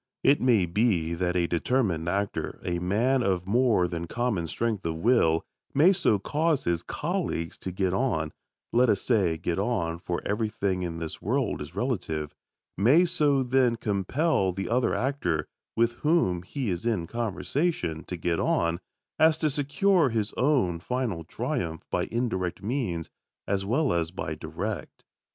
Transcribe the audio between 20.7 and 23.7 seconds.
final triumph by indirect means as